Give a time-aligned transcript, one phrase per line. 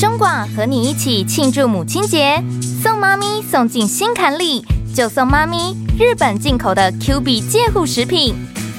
[0.00, 2.42] 中广和你一起庆祝母亲节，
[2.82, 4.64] 送妈咪送进心坎里，
[4.96, 8.34] 就送妈咪日本进口的 Q B 戒护食品。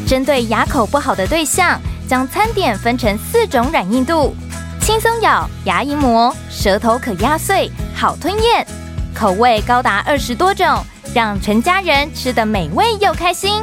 [0.07, 1.79] 针对牙口不好的对象，
[2.09, 4.35] 将餐点分成四种软硬度：
[4.81, 8.65] 轻松咬、牙龈磨、舌头可压碎、好吞咽，
[9.13, 10.83] 口味高达二十多种，
[11.13, 13.61] 让全家人吃得美味又开心。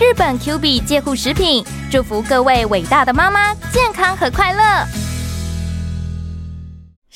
[0.00, 5.05] 日本 Q B 戒护食品，祝福各位伟大的妈妈健康和快乐。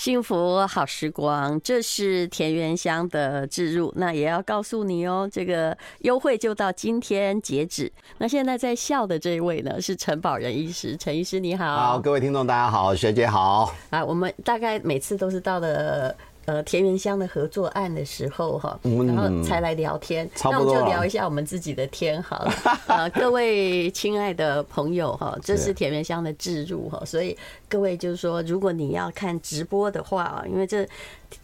[0.01, 3.93] 幸福好时光，这是田园香的置入。
[3.97, 7.93] 那也要告诉你哦，这个优惠就到今天截止。
[8.17, 10.97] 那现在在笑的这一位呢，是陈宝仁医师。
[10.97, 13.75] 陈医师你好，好，各位听众大家好，学姐好。
[13.91, 16.17] 啊，我们大概每次都是到了。
[16.51, 22.53] 呃，田园香的合作案的时候哈，然后才来聊天，那我们就聊一下我们自己的天好了。
[22.93, 30.85] 啊，各位亲爱的朋友哈，这是田园香的置入哈，所以各位就是说，如果你要看直播的话啊，因为这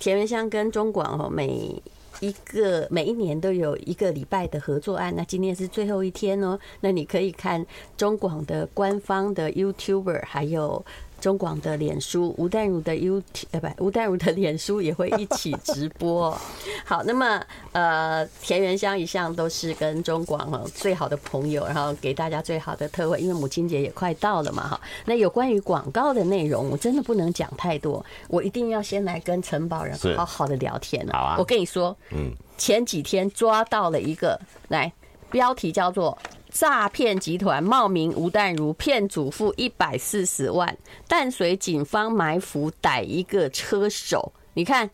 [0.00, 1.80] 田园香跟中广哈，每
[2.18, 7.64] 一个每一年都有一个礼拜的合作案，那今天是最后一天哦，那你可以看
[7.96, 10.84] 中广的官方的 YouTuber 还有。
[11.20, 16.30] 中广的脸书，吴淡如的 YouTube，呃，不，吴淡如的脸书也会一起直播。
[16.84, 24.80] 好，那么呃，田园香一向都是跟中广哦最好的朋友，然后给大家最好的特惠，因为母亲节也快到了嘛，哈。
[25.04, 31.12] 那有关于广告的内容，我真的不能讲太多，我一定要先来跟陈保人好好的聊天了。
[31.12, 34.92] 好啊，我跟你说，嗯，前几天抓到了一个，来，
[35.36, 36.16] 标题叫做。
[36.48, 40.74] 诈骗集团冒名吴淡如骗主妇一百四十万，
[41.06, 44.32] 淡水警方埋伏逮一个车手。
[44.54, 44.88] 你看，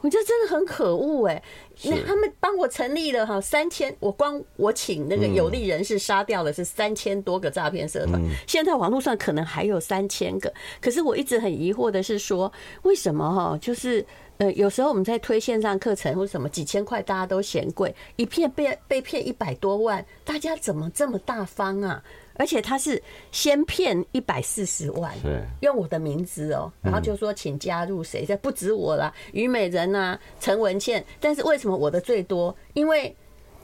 [0.00, 1.40] 我觉得真的很可恶哎！
[1.84, 10.52] 那他们帮我成立了哈三千，我光我请那个有利人士杀掉了是三千多个诈骗社团，现在网络上可能还有三千个。
[10.80, 14.04] 可是我一直很疑惑的是说，为什么哈就是。
[14.38, 22.02] 呃，有时候我们在推线上课程或什么几千块，大家都嫌贵，一骗被被骗一百多万，大家怎么这么大方啊？
[22.36, 23.00] 而且他是
[23.30, 25.14] 先骗一百四十万，
[25.60, 32.56] 用我的名字哦，然后就说请加入谁，这不止我啦，虞美人啊，陈文茜，但是为什么我的最多？
[32.72, 33.14] 因为。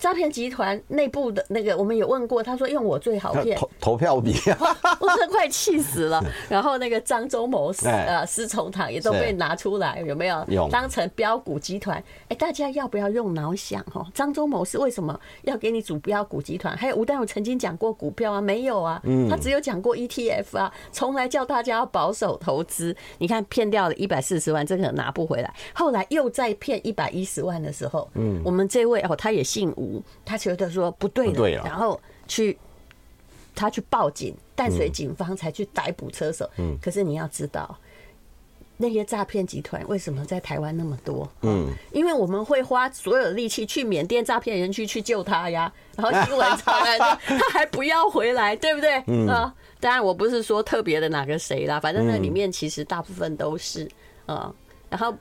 [0.00, 4.32] 诈骗集团内部的那个，我们有问过，他说用我最好骗，投 投票比，
[4.98, 6.24] 我真的快气死了。
[6.48, 10.68] 然后那个张忠谋、呃施崇棠也都被拿出来，有没有？
[10.70, 12.02] 当成标股集团？
[12.28, 13.84] 哎，大家要不要用脑想？
[13.92, 16.74] 哦，张忠谋是为什么要给你主标股集团？
[16.74, 18.40] 还有吴丹，我曾经讲过股票啊？
[18.40, 22.96] 没有啊，他只有讲过 ETF 啊，从来叫大家要保守投资。
[23.18, 25.54] 你看骗掉了一百四十万，这个拿不回来。
[25.74, 29.89] 后来又再骗一百一十万的时候，嗯，我们这位哦，他也姓吴。
[30.24, 32.58] 他觉得说不对了，然后去
[33.54, 36.48] 他去报警，淡水警方才去逮捕车手。
[36.58, 37.76] 嗯，可是你要知道，
[38.76, 41.28] 那些诈骗集团为什么在台湾那么多？
[41.42, 49.02] 嗯，因为我们会花所有力气去缅甸诈骗人去去救他呀，然后新闻传来说他还不要回来，对不对？
[49.06, 53.86] 嗯啊，当然我不是说特别的哪个谁啦，反正那里面其实大部分都是
[54.26, 54.50] 啊，
[54.88, 55.14] 然后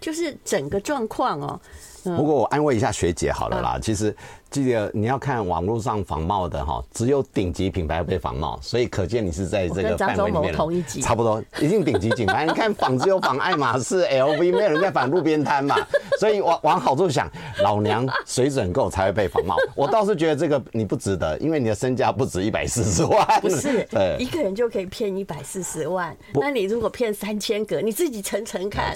[0.00, 1.58] 就是整个状况哦。
[2.04, 4.14] 不过我安慰一下学姐好了啦，其实。
[4.50, 10.54] 记得你要看网络上仿冒的哈，只有顶级品牌被仿冒，所以可见你是在这个范围里面。
[11.02, 12.46] 差不多，一定顶级品牌。
[12.46, 15.76] 你看仿只有仿爱马仕、LV，没有人在仿路边摊嘛。
[16.18, 17.30] 所以往往好处想，
[17.62, 19.54] 老娘水准够才会被仿冒。
[19.76, 23.40] 我倒是觉得这个你不值得，因为你的身价不止一百四十万。
[23.42, 26.16] 不是， 对，一个人就可以骗一百四十万。
[26.32, 28.94] 那你如果骗三千个，你自己层层看。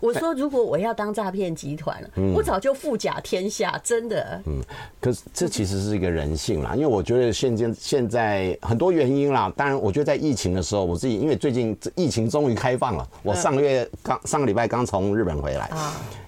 [0.00, 2.02] 我说，如果我要当诈骗集团，
[2.38, 4.40] 我早就富甲天下，真的。
[4.46, 4.62] 嗯。
[5.00, 9.52] 可是这其实是一个人性啦，因为我觉得现今现在很多原因啦。
[9.56, 15.70] 当然，我觉得在疫情的时候，我自己因为最近疫情终于开放了，我上个月刚上个礼拜刚从日本回来。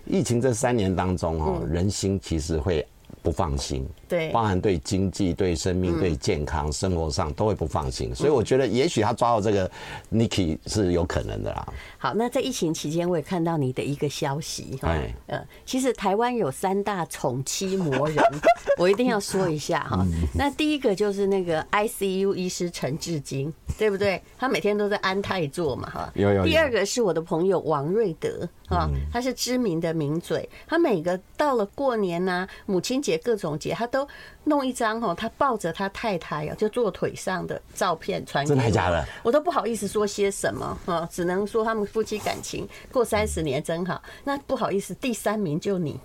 [0.06, 2.84] 疫情这三年当中，哈，人心其实会
[3.22, 3.88] 不放心。
[4.10, 9.70] 对，包含对经济、对生命、对健康、生活上都会不放心，所以我觉得也许他抓到这个
[10.12, 11.72] Niki 是有可能的啦。
[11.96, 14.92] 好，那在疫情期间，我也看到你的一个消息哈，
[15.28, 18.16] 呃，其实台湾有三大宠妻魔人，
[18.76, 20.04] 我一定要说一下哈。
[20.34, 24.20] 那第一个就是那个 ICU 医师陈志金，对不对？
[24.36, 26.12] 他每天都在安泰做嘛哈。
[26.16, 26.44] 有有。
[26.44, 33.99] 第二个是我的朋友王瑞德啊，他是知名的名嘴，他每个到了过年呐、母亲节各种节，他都
[34.44, 38.56] 弄一张哦，他抱着他太太哦，就坐腿上的照片传给我。
[38.56, 39.04] 真的假的？
[39.22, 44.00] 我都不好意思说些什么哈，只能说他们夫妻感情过三十年真好。
[44.24, 45.98] 那不好意思，第三名就你。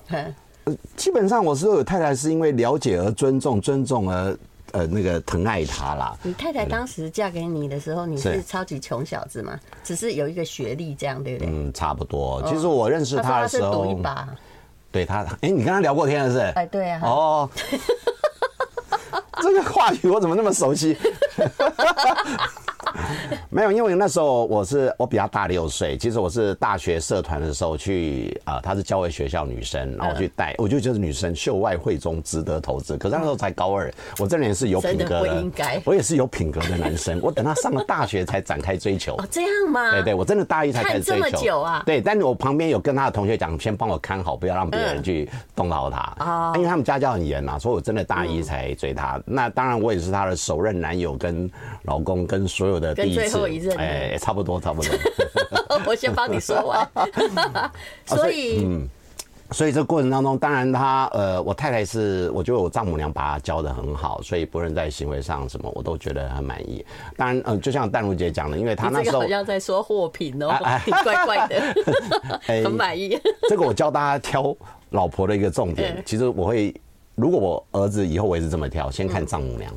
[0.95, 4.35] 基本上我是有太太，是因为了解而尊重，尊重而
[4.71, 6.17] 呃那个疼爱他啦。
[6.23, 9.59] 你太太当时嫁给你的时候，你是超级穷小子吗？
[9.83, 11.53] 只是有一个学历这样，对不对？
[11.53, 12.41] 嗯，差不多。
[12.47, 14.27] 其实我认识他的时候，赌一把。
[14.95, 16.39] 对他，哎，你跟他聊过天了是？
[16.55, 17.01] 哎，对啊。
[17.03, 17.49] 哦，
[19.41, 20.97] 这个话语我怎么那么熟悉？
[23.49, 25.97] 没有，因为那时候我是我比他大六岁。
[25.97, 32.97] 其实我是大学社团的时候去啊，她是教会学校女生，然后我去带，我就觉得女生秀外慧中，值得投资。
[32.97, 37.19] 可是那时候才高二，我这人是有品格的，不应该，我也是有品格的男生。
[37.21, 39.15] 我等他上了大学才展开追求。
[39.17, 39.91] 哦，这样吗？
[39.91, 41.23] 对对，我真的大一才开始追求。
[41.23, 41.83] 这么久啊？
[41.85, 49.21] 对，但是我旁边有跟他的同学讲，先帮我看好，不要让别人去动到他啊，因为他们家教很严嘛，所以我真的大一才追他。
[49.25, 51.49] 那当然，我也是他的首任男友跟
[51.83, 53.71] 老公跟所有的第一次。
[53.77, 54.91] 哎，差不多，差不多。
[55.87, 56.87] 我先帮你说完。
[58.05, 58.87] 所以，嗯，
[59.51, 66.85] 所以这过程当中，当然他，呃，我太太是，我觉得我丈母娘把她教的很好，所以不论在行为上什么，我都觉得很满意。
[67.17, 71.61] 当然，嗯，就像淡如姐讲的，因为她那时候好像在说货品哦，挺 怪怪的，
[72.63, 73.19] 很满意。
[73.49, 74.55] 这个我教大家挑
[74.91, 76.73] 老婆的一个重点，其实我会，
[77.15, 79.71] 如果我儿子以后我也是这么挑，先看丈母娘。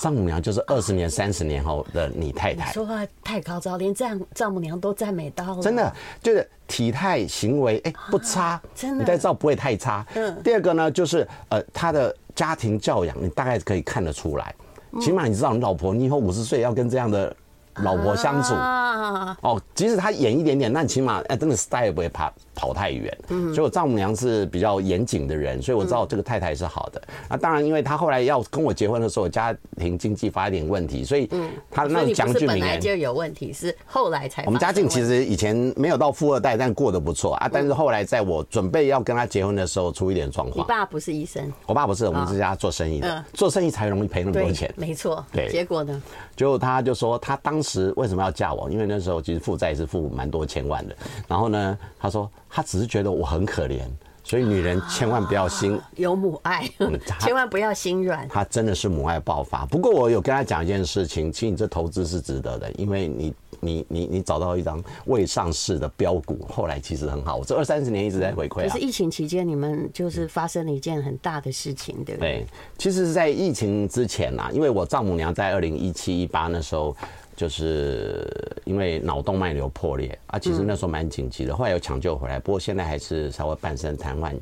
[0.00, 2.72] 丈母娘就是二十年、三十年后的你太太。
[2.72, 5.62] 说话太高招，连这样丈母娘都赞美到了。
[5.62, 5.92] 真的，
[6.22, 8.60] 就是体态、行为，哎，不差。
[8.74, 10.06] 真的，你再照不会太差。
[10.14, 10.42] 嗯。
[10.42, 14.54] 第二个呢，就是呃，他的家庭教养，你大概可以看得出来。
[15.00, 17.34] 起码你知道，你老婆，你以后五十岁要跟这样的。
[17.82, 23.16] 老婆相处啊哦，即使他演一点点，那起码哎，真的 style 不会跑跑太远。
[23.28, 27.00] 嗯，所以我丈母娘是比较严谨的人，所以我知道这个太太是好的。
[27.28, 34.44] 那当然，因为他后来要跟我结婚的时候，家庭经济发一点问题，所以嗯，他那个将军本来就有问题，是后来才。
[34.44, 37.48] 我们家境其实以前没有到富二代，但过得不错啊。
[37.52, 40.58] 但是后来在我准备要跟他结婚的时候，出一点状况。
[40.58, 41.52] 你爸不是医生？
[41.66, 44.72] 我爸不是，我们这家做生意的，做生意才容易赔那么多钱。
[44.76, 45.24] 没错。
[45.32, 45.48] 对。
[45.48, 46.02] 结果呢？
[46.34, 48.70] 就他就说他当时为什么要嫁我？
[48.70, 50.96] 因为那时候其实负债是负蛮多千万的。
[51.26, 53.80] 然后呢，他说他只是觉得我很可怜，
[54.24, 56.68] 所以女人千万不要心有母爱，
[57.20, 58.26] 千万不要心软。
[58.28, 59.66] 他真的是母爱爆发。
[59.66, 67.36] 不过我有跟他讲一件事情，其实你这投资是值得的，因为你你你你找到一张未上市的标股，后来其实很好。
[67.36, 68.68] 我这二三十年一直在回馈。
[68.68, 72.40] 可是疫情期间你们就是发生了一件很大的事情，对不对？
[72.40, 76.96] 对，其实是在疫情之前呐，因为我丈母娘在二零一七一八那时候。
[77.38, 78.26] 就是
[78.64, 84.34] 因为脑动脉瘤破裂啊，其实那时候蛮紧急的，后来又抢救回来，不过现在还是稍微半身瘫痪，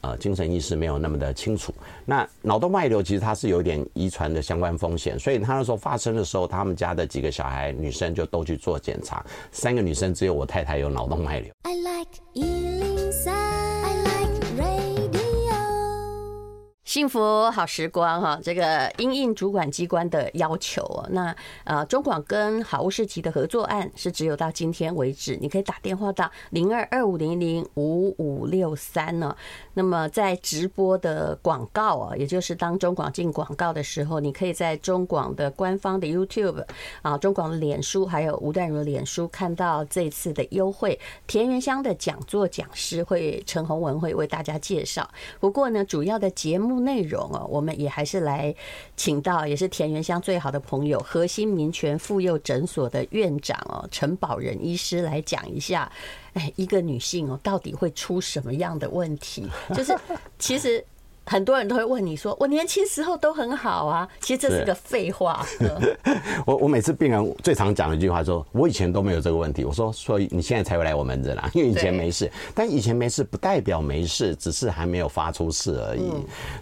[0.00, 1.72] 呃，精神意识没有那么的清楚。
[2.04, 11.52] 那脑动脉瘤其实它是有点遗传的相关风险，所以他那时候发生的时候，他们家的几个小孩女生就都去做检查，三个女生只有我太太有脑动脉瘤。
[11.62, 12.89] I like
[16.90, 21.32] 幸福好时光哈，这个因应主管机关的要求，那
[21.62, 29.36] 呃中广跟好物市集的合作案是只有到今天为止，你可以打电话到零二二五零零五五六三呢。
[29.74, 36.64] 那么在直播的广告啊，也就是当中广进广告的时候，你可以在中广的官方的 YouTube
[37.02, 40.98] 啊，中广的脸书，还有吴淡如的脸书看到这次的优惠。
[41.28, 45.08] 田园乡的讲座讲师会陈宏文会为大家介绍。
[45.38, 46.79] 不过呢，主要的节目。
[46.80, 48.54] 内容哦，我们也还是来
[48.96, 55.90] 请到，也是田园乡最好的朋友，核心民权妇幼诊所的院长哦，陈宝仁医师来讲一下，
[56.32, 59.48] 哎，一个女性哦，到底会出什么样的问题？
[59.74, 59.96] 就是
[60.38, 60.84] 其实。
[61.30, 65.46] 很多人都会问你说：“我年轻时候都很好啊。”其实这是个废话。
[66.44, 72.28] 我我每次病人最常讲的一句话说：“我以前都没有这个问题。”我说：“所以你现在才会来我门诊啦， 因为以前没事。
[72.52, 76.10] 但以前没事不代表没事，只是还没有发出事而已。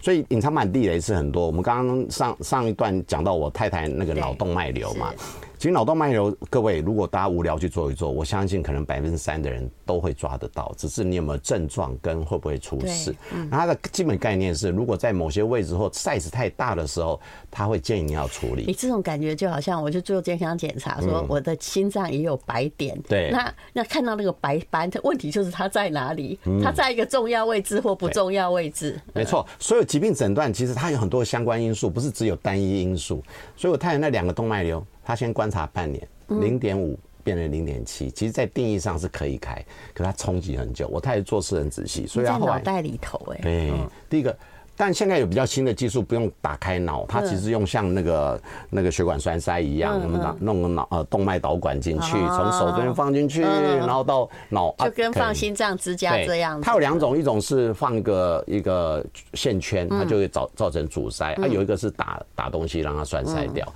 [0.02, 1.46] 所以隐藏版地雷是很多。
[1.46, 5.14] 我们刚刚上上一段讲到我太太那个脑动脉瘤嘛。
[5.58, 13.12] 其实脑动脉瘤，各位如果大家无聊去做一做，我相信可能百分之三的人都会抓得到，只是你有没有症状跟会不会出事。
[13.34, 18.66] 嗯，它的基本概念是，如果在某些位置或 size 太大的时候，他会建议你要处理。
[18.68, 22.96] 你这种感觉就好像我去做健康检查，说我的心脏也有白点。
[23.08, 26.38] 对，那那看到那个白斑，问题就是它在哪里？
[26.62, 28.96] 它在一个重要位置或不重要位置？
[29.12, 33.20] 没错，所有疾病诊断其实它有很多相关因素，不是只有单一因素。
[33.56, 34.86] 所以我太太那两个动脉瘤。
[35.08, 40.86] 他先观察半年，零点五变成零点七，其实，在定义上是可以开，可他冲击很久。
[40.88, 43.72] 我太太做事很仔细，所以他后来脑袋里头哎，对，
[44.10, 44.36] 第一个
[44.76, 48.38] 但现在有比较新的技术，不用打开脑，它其实用像那个
[48.68, 56.60] 那个血管栓塞一样，我们弄个脑呃动脉导管进去，从手这边放进去，然后到脑，就跟放心脏支架这样。
[56.60, 63.66] 它有两种，一种是放一个一个线圈，它就会造造成阻塞；它有一个是打打东西让它栓塞掉。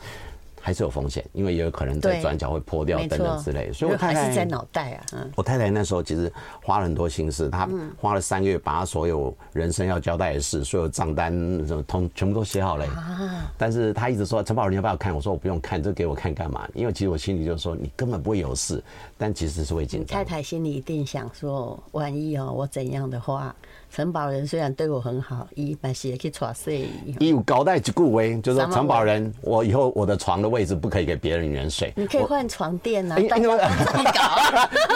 [0.65, 5.05] 还是有风险，因为也有可能在转角会破掉等等之类，所以我太太还是在脑袋啊。
[5.15, 7.69] 嗯，我太太那时候其实花了很多心思，她
[8.01, 11.33] 花了三个月把她所有人生要交代的事、所有账单
[11.67, 12.87] 什么通全部都写好了。
[12.87, 13.53] 啊！
[13.59, 15.13] 但是她一直说陈宝仁要不要看？
[15.13, 16.69] 我说我不用看，这给我看干嘛？
[16.75, 18.81] 因为其实我心里就是说你根本不会有事，
[19.19, 20.17] 但其实是会紧张。
[20.17, 23.53] 太太心里一定想说，万一哦我怎样的话。
[23.95, 26.89] 陈宝仁虽然对我很好，伊但是也可以耍睡。
[27.21, 31.93] 伊有交代一句话，就是说陈宝仁，我以后我的床的位置不可以给别的女人睡。
[31.95, 33.17] 你可以换床垫啊！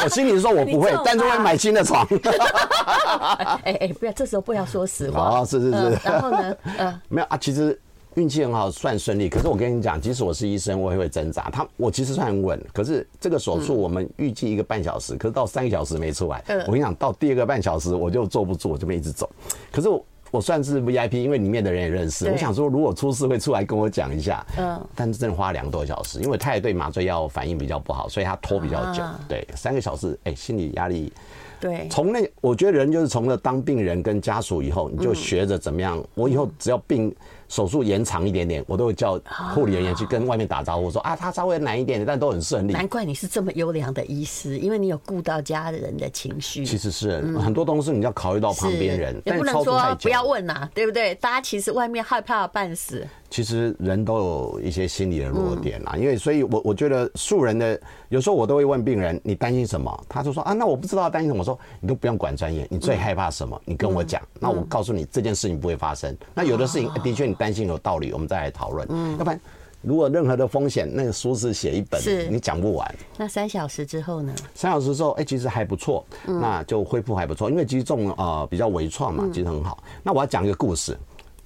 [0.02, 2.08] 我 心里说我不会，但是会买新的床。
[3.64, 5.20] 哎哎，不要，这时候不要说实话。
[5.20, 5.98] 啊，是是是。
[6.02, 6.56] 然后呢？
[6.78, 7.78] 嗯，没有啊，其实。
[8.16, 9.28] 运气很好，算顺利。
[9.28, 11.50] 可是我跟你讲，即使我是医生，我也会挣扎。
[11.50, 16.42] 他我其实算很稳，可是这个手术我们预计一个半小时，可是到三个小时没出来。
[16.66, 19.28] 我跟你讲，到第二个半小时我就坐不住，我就没一直走。
[19.70, 22.26] 可是我我算是 VIP，因为里面的人也认识。
[22.30, 24.44] 我想说，如果出事会出来跟我讲一下。
[24.56, 24.80] 嗯。
[24.94, 29.02] 但是真的花了两个多小时，因为他也对麻醉药反应比较不好，所以他拖比较久。
[29.28, 31.12] 对，三个小时，哎，心理压力。
[31.60, 31.86] 对。
[31.90, 36.02] 从那，我觉得人就是从了当病人跟家属以后，你就学着怎么样。
[36.14, 37.14] 我以后只要病。
[37.48, 39.20] 手术延长一点点，我都会叫
[39.54, 42.72] 护理人员去跟外面打招呼，说啊，他稍微难一点点，但都很顺利。
[42.72, 46.64] 难怪你是这么优良的医师，因为你有顾到家人的情绪。
[46.64, 51.14] 其实是很多东西你要考虑到旁边人，也不能说不要问呐，对不对？
[51.16, 53.06] 大家其实外面害怕半死。
[53.36, 57.78] 其实人都有一些心理的弱点啦，因为所以，我我觉得素人的
[58.08, 60.04] 有时候我都会问病人，你担心什么？
[60.08, 61.40] 他就说啊，那我不知道担心什么。
[61.40, 63.60] 我说你都不用管专业，你最害怕什么？
[63.66, 66.16] 你跟我讲，那我告诉你这件事情不会发生。
[66.32, 68.88] 那有的事情的确你担心有道理，我们再来讨论。
[68.88, 69.38] 嗯，要不然
[69.82, 72.00] 如果任何的风险，那个书是写一本，
[72.32, 72.94] 你讲不完。
[73.18, 74.34] 那三小时之后呢？
[74.54, 79.84] 三小时之后，哎，其实还不错，那就恢复还不错，因为其实这种呃比较微创嘛，其实很好。
[80.02, 80.96] 那我要讲一个故事。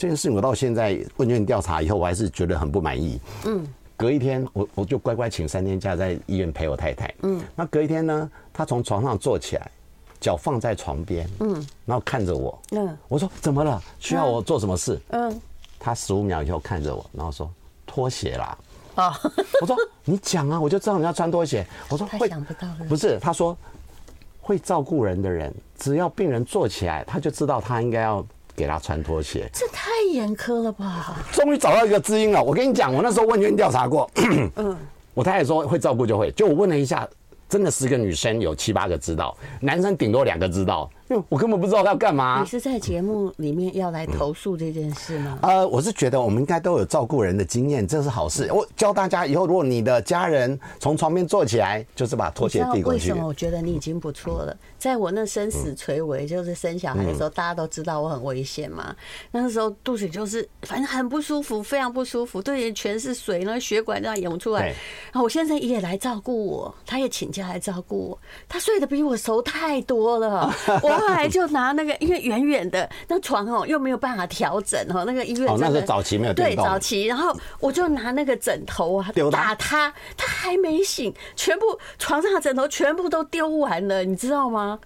[0.01, 3.21] 这件事情我到现在问卷调查以后，我还是觉得很不满意。
[3.45, 3.67] 嗯，
[3.99, 7.15] 隔一天我我就乖乖请三天假在医院陪我太太。
[7.21, 9.71] 嗯，那隔一天呢，她从床上坐起来，
[10.19, 11.53] 脚放在床边，嗯，
[11.85, 12.59] 然后看着我。
[12.71, 13.79] 嗯，我说怎么了？
[13.99, 14.99] 需要我做什么事？
[15.11, 15.39] 嗯，
[15.79, 17.51] 他十五秒以后看着我，然后说
[17.85, 18.57] 拖鞋啦。
[18.95, 19.13] 哦，
[19.61, 19.77] 我说
[20.07, 21.67] 你讲啊，我就知道你要穿拖鞋。
[21.91, 23.55] 我说会想不到，不是，他说
[24.41, 28.27] 会照顾人的人，只要病人坐起来，他就知道他应该要。
[28.61, 31.17] 给他穿拖鞋，这太严苛了吧！
[31.33, 32.43] 终于找到一个知音了。
[32.43, 34.11] 我跟你讲，我那时候问卷调查过，
[34.57, 34.77] 嗯，
[35.15, 37.09] 我太太说会照顾就会，就我问了一下，
[37.49, 40.91] 真的十个女生有七八个知道，男生顶多两个知道。
[41.29, 42.41] 我根本不知道他要干嘛。
[42.41, 45.39] 你是在节目里面要来投诉这件事吗？
[45.43, 48.51] 呃，我是觉得我们应该都有照顾人的经验，这是好事。
[48.53, 52.99] 我教大家以后，如果你的家人从床边坐起来，就是把拖鞋递过去。
[52.99, 53.27] 为什么？
[53.27, 54.57] 我觉得你已经不错了。
[54.79, 58.95] 在我那生死垂危，就是生小孩的时候，大家都知道我很危险嘛。
[59.33, 64.69] 那个时候肚子就是反正很不舒服，非常不舒服，对，全是水，那血管这样涌出来。
[65.13, 68.19] 然后我先生也来照顾我，他也请假来照顾我。
[68.49, 70.55] 他睡得比我熟太多了。
[70.83, 71.00] 我。
[71.01, 75.05] 后来就拿那个，因为远远的那床哦，又没有办法调整哦。
[75.07, 84.79] 那个医院哦，那是早期没有对早期，然后我就拿那个枕头啊打他，他还没醒，全部床上的枕头全部都丢完了，你知道吗？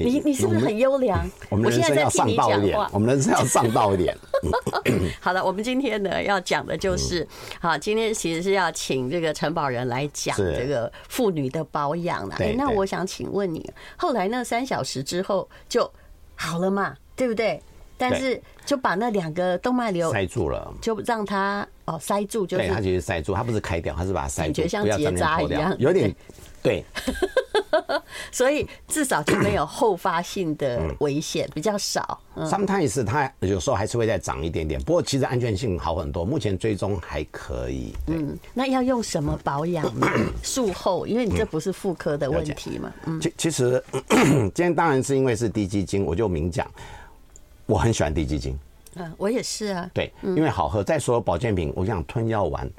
[0.00, 1.28] 你你是不是很优良？
[1.50, 4.16] 我们人生要上道一点，我们人生要上道一点。
[5.20, 7.26] 好了，我们今天呢要讲的就是，
[7.60, 12.34] 好，今天其实是要请这个陈宝仁来讲这个妇女的保养了。
[12.38, 15.90] 哎，那我想请问你，后来那三小时之后就
[16.34, 16.96] 好了嘛？
[17.14, 17.60] 对不对？
[17.98, 26.12] 但是就把那两个动脉瘤塞住了，就让它哦塞住，就对，它其实塞住，它不是开掉，它是把它塞住，感觉像结扎一样，有点。
[26.62, 26.84] 对，
[28.30, 32.20] 所以至少就没有后发性的危险，比较少。
[32.36, 37.92] Sometimes 它有时候还是会再长一点点，不过其实安全性好很多，目前追踪还可以。
[38.06, 40.06] 嗯，那要用什么保养呢？
[40.42, 42.92] 术后，因为你这不是妇科的问题嘛。
[43.06, 46.70] 嗯，其其实 今天当然是因为是低基金，我就明讲，
[47.66, 48.56] 我很喜欢滴鸡精。
[48.96, 49.90] 嗯，我也是啊。
[49.94, 50.82] 对，因为好喝。
[50.84, 52.70] 再说保健品，我想吞药丸，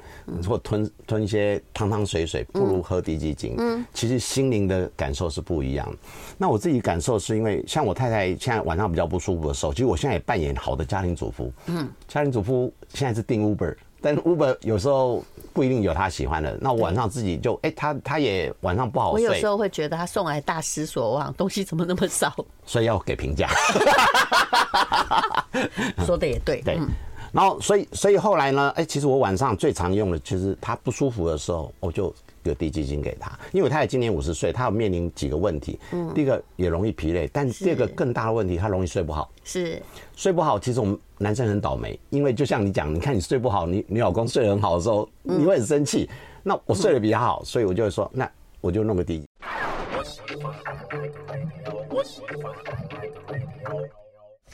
[0.46, 3.54] 或吞吞一些汤汤水水，不如喝滴鸡精。
[3.58, 5.96] 嗯，其实心灵的感受是不一样的。
[6.38, 11.52] 那我自己感受是因为，像我太太现在晚上比较不舒服的时候，其实我现在也扮演好的家庭主妇。
[11.66, 16.58] 嗯，家庭主妇现在是订 Uber，但 Uber 有时候不一定有他喜欢的。
[16.60, 19.26] 那我晚上自己就哎、欸，他他也晚上不好睡。
[19.26, 22.34] 我有时候会觉得他送来大失所望，东西怎么那么少？
[22.66, 23.48] 所以要给评价。
[26.04, 26.60] 说的也对。
[26.60, 26.78] 对。
[27.32, 28.72] 然后，所以所以后来呢？
[28.76, 35.78] 哎，其实我晚上最常用的，其实他不舒服的时候，我就有低基金给他，因为他也今年五十岁，他要面临几个问题。
[35.92, 36.12] 嗯。
[36.14, 39.30] 第一个也容易疲累，但第二个更大的问题，他容易睡不好。
[39.42, 39.80] 是。
[40.14, 46.08] 睡不好，其实我们男生很倒霉，因为就像你讲，你看你睡不好，你你老公睡得很好的时候，你会很生气。
[46.42, 49.24] 那我睡得比较好，所以我就会说，那我就弄个低。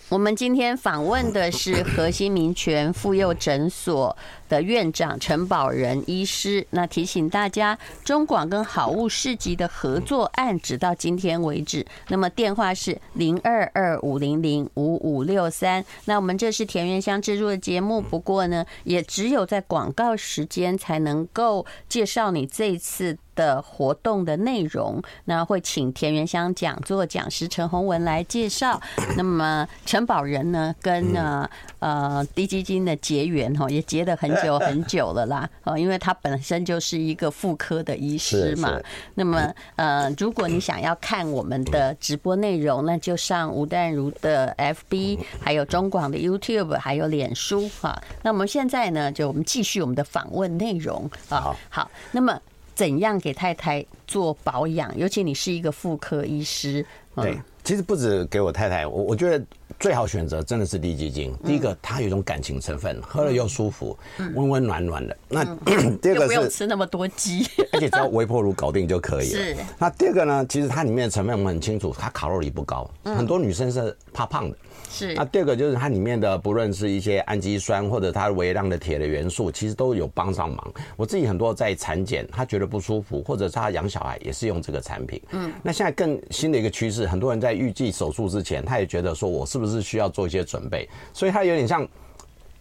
[0.09, 4.16] 我们今天访问的是核心民权妇幼诊所
[4.50, 6.66] 的院长陈保仁医师。
[6.71, 11.87] 那提醒大家，中广跟好物市集的合作案直到今天为止。
[12.09, 15.83] 那么电话是零二二五零零五五六三。
[16.07, 28.80] 那我们这是田园香制作的节目，不过呢，也只有在广告时间才能够介绍你这一次的活动的内容，那会请田园香讲座讲师陈宏文来介绍。
[29.16, 35.49] 那么陈保仁呢，跟呢呃低基金的结缘哈，也结得很久很久了啦。
[35.64, 38.80] 哦，因为他本身就是一个妇科的医师嘛。
[39.14, 48.00] 那么呃，如果你想要看我们的直播内容，那就上吴淡如的 FB，还有中广的 YouTube，还有脸书哈。
[48.23, 51.56] 那我们现在呢，就我们继续我们的访问内容啊。
[51.68, 52.38] 好，那么。
[52.73, 54.97] 怎样给太太做保养？
[54.97, 56.82] 尤其你是一个妇科医师，
[57.14, 59.44] 对，其实不止给我太太，我我觉得
[59.80, 61.34] 最好选择真的是滴鸡精。
[61.42, 63.99] 第一个，它有一种感情成分，喝了又舒服，
[64.34, 65.16] 温温暖暖的。
[65.26, 65.42] 那
[66.02, 69.38] 第二个是不用吃那么多鸡， 而且只要微波炉搞定就可以了。
[69.42, 69.56] 是。
[69.78, 70.46] 那第二个呢？
[70.46, 74.56] 其实它里面的成分我们很清楚，它卡路里不高，很多女生是怕胖的。
[74.90, 80.73] 是，那第二个就是它里面的，不论是一些氨基酸或者它微量的铁的元素，其实都有帮上忙。
[80.97, 85.23] 我自己很多在产检，他觉得不舒服，或者是他养小孩也是用这个产品。
[85.30, 91.87] 嗯，那现在更新的一个趋势，很多人在预计手术之前，他也觉得说我是不是需要做一些准备，所以它有点像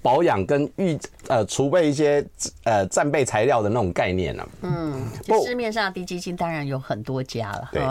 [0.02, 2.24] 保养跟预呃储备一些
[2.64, 4.48] 呃战备材料的那种概念呢。
[4.62, 7.70] 嗯，就市面上的滴鸡精当然有很多家了。
[7.74, 7.84] 对，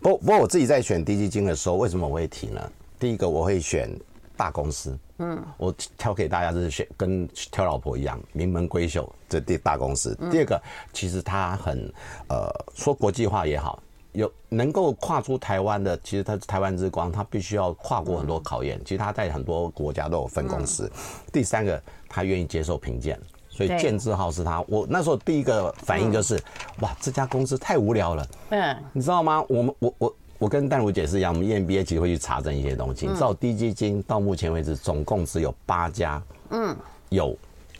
[0.00, 2.72] 不不过我自己在选低基金的时候，为什么我会提呢？
[3.02, 3.90] 第一个我会选
[4.36, 10.16] 大公司，嗯，我挑给大家就是选跟挑老婆一样，名门闺秀这第大公司。
[10.30, 11.92] 第二个，其实他很
[12.28, 13.82] 呃说国际化也好，
[14.12, 18.80] 有能够跨出台湾的，其实他是台湾之光，他必须要跨过很多考验。
[18.84, 20.88] 其实他在很多国家都有分公司。
[21.32, 24.60] 第三个，他愿意接受评鉴，所以建字号是他。
[24.68, 26.40] 我那时候第一个反应就是，
[26.82, 28.28] 哇，这家公司太无聊了。
[28.50, 29.44] 嗯，你知道吗？
[29.48, 30.16] 我们我我。
[30.42, 33.06] 我跟淡如姐是一样，我们 EMBA 其实会去查证一些东西。
[33.06, 36.74] 你知道低基金到目前为止总共只有八家，嗯，
[37.10, 37.38] 有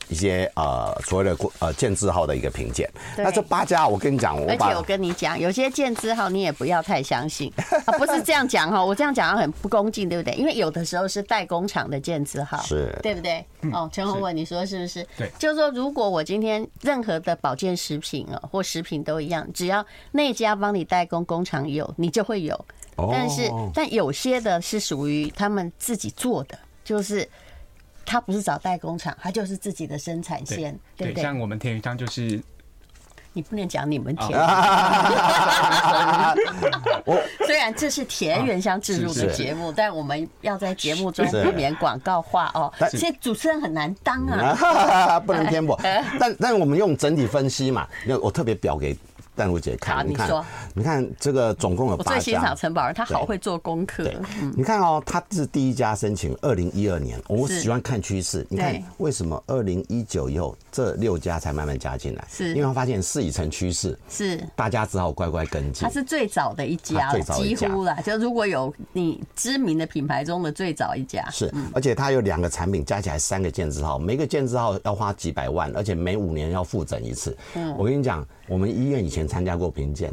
[0.09, 2.89] 一些呃所谓的呃建字号的一个评鉴。
[3.17, 7.53] 那这八家，我跟你讲，我而且我跟你讲，有些建字号你也不要太相信
[7.87, 10.35] 啊，不是这样讲哈，我这样讲很不恭敬，对不对？
[10.35, 13.45] 因为有的时候是代工厂的建字号，是对不对？
[13.73, 15.07] 哦，陈鸿文，你说是不是？
[15.17, 22.65] 对，就是说，如果我今天任何的保健食品啊或食品都一样，只要那家帮你代工工厂有，你就会有。
[23.11, 27.27] 但是，但有些的是属于他们自己做的，就是
[28.05, 31.23] 他不是找代工厂，他就是自己的生产线，对不对？
[31.23, 32.43] 像我们田原乡就是，
[33.33, 34.29] 你不能讲你们田。
[37.47, 42.73] 虽然这是田园乡制入的节目，但我们要在节目中避免广告化哦。
[42.91, 45.79] 现在主持人很难当啊， 不能偏颇。
[46.19, 47.87] 但但我们用整体分析嘛，
[48.23, 48.97] 我特别表给。
[49.35, 52.11] 淡如姐看，你看，你看这个总共有八家。
[52.11, 54.11] 我最欣赏陈宝儿，他好会做功课。
[54.55, 57.19] 你看哦，他是第一家申请，二零一二年。
[57.29, 62.25] 我喜欢看趋势，你看为什么二零一九以后这六家才慢慢加进来？
[62.31, 65.87] 是，因为他发现事已成趋势，是大家只好乖乖跟进。
[65.87, 71.27] 他是最早的一家，几乎啦，就如果有你知名的品牌中的最早一家。
[71.31, 77.35] 是，而且他有两个产品加起来三个建字号，每个建字号要花几百万，而且每五年要复诊一次。
[77.55, 78.27] 嗯，我跟你讲。
[78.49, 80.13] 我们医院以前参加过评鉴，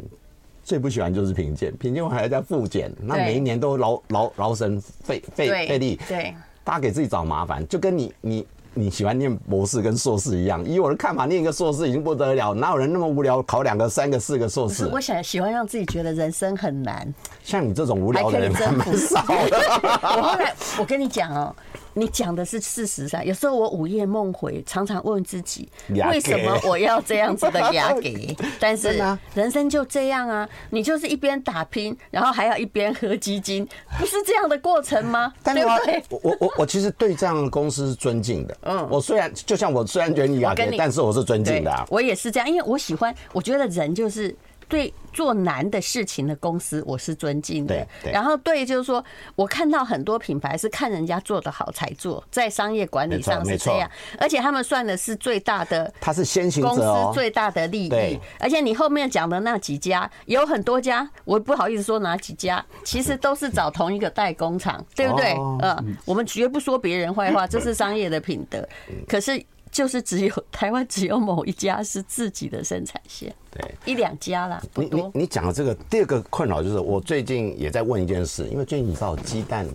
[0.62, 14.86] 最不喜欢就是评鉴，评鉴完还要再复检，那每一年都劳劳劳神费费费力，对，大家给自己找麻烦，就跟你你你喜欢念博士跟硕士一样，以我的看法，念一个硕士已经不得了，哪有人那么无聊考两个、三个、四个硕士？
[14.86, 19.58] 我想喜欢让自己觉得人生很难，像你这种无聊的人还蛮少的。
[20.02, 21.54] 我后来我跟你讲哦。
[21.94, 28.36] 你讲的是事实上，有时候我午夜梦回，常常问自己，为什么我要这样子的压给？
[28.60, 29.00] 但是
[29.34, 33.66] 人生就这样啊，你就是一边打拼，然后还要一边喝基金，
[33.98, 35.32] 不是这样的过程吗？
[35.44, 36.02] 对不对？
[36.10, 38.56] 我我我其实对这样的公司是尊敬的。
[38.62, 41.86] 嗯，我虽然就像我虽然觉得你压给，但是我是尊敬的。
[41.88, 44.34] 我也是这样，因为我喜欢，我觉得人就是。
[44.70, 47.86] 对做难的事情的公司，我是尊敬的。
[48.12, 49.04] 然后对，就是说
[49.34, 53.90] 我看到很多品牌是看人家做的好才做，在商业管理上是这样。
[54.18, 58.20] 而且他们算的是最大的，他是先行公司最大的利益。
[58.38, 65.36] 而且你后面讲的那几家，有很多家，我不好意思说哪几家，其实都是找同一个代工厂，对不对？
[65.60, 68.66] 嗯，我们绝不说别人坏话，这是商业的品德。
[69.08, 69.44] 可是。
[69.70, 74.62] 就是只有台湾只有某一家是自己的生产线， 对，一两家啦。
[74.74, 79.66] 你你你讲的这个第二个困扰就是，我最近也在问一件事，因为最近你知道鸡蛋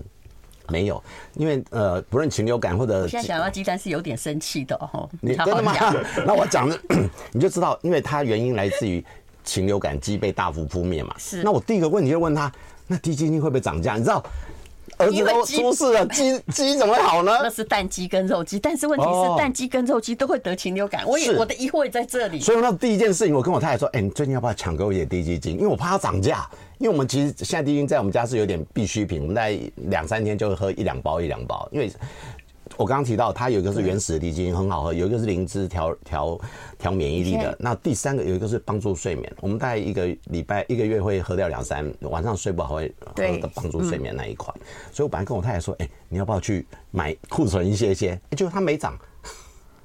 [0.68, 1.02] 没有，
[1.36, 5.10] 因为呃，不论禽流感或者现在想到鸡蛋是有点生气的哦。
[5.22, 5.74] 你 真的吗？
[6.26, 6.80] 那我讲的
[7.32, 9.04] 你就知道，因为它原因来自于
[9.44, 11.16] 禽流感，鸡被大幅扑灭嘛。
[11.18, 11.42] 是。
[11.44, 12.52] 那我第一个问题就问他，
[12.88, 13.96] 那低基金会不会涨价？
[13.96, 14.24] 你知道？
[14.98, 17.40] 儿子都出事了， 鸡鸡怎么会好呢？
[17.44, 21.06] 那是蛋鸡跟肉鸡，但是问题是蛋鸡跟肉鸡都会得禽流感。
[21.08, 22.40] 我也我的疑惑也在这里。
[22.40, 25.54] 所以那第一件事情，我跟我太太说：“哎，你最近要不要抢给我一点滴鸡精？
[25.54, 26.48] 因为我怕它涨价。
[26.78, 31.90] 因为我们其实现在低基金在我们家是有点必需品，我们在两三天就会喝一两包一两包，因为。”
[32.78, 36.40] 我刚刚提到，它有一个是原始的低基因，很好喝；有一个是灵芝调调
[36.78, 37.56] 调免疫力的。
[37.60, 39.32] 那第三个有一个是帮助睡眠。
[39.40, 44.56] 我们大概一个礼拜一个月会喝掉两三，晚上睡不好会喝的帮助睡眠那一款。
[44.92, 48.20] 所以我本来跟我太太说，哎，你要不要去买库存一些一些？
[48.32, 48.98] 结果它没涨。